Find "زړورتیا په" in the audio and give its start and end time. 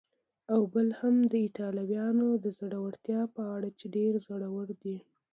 2.59-3.41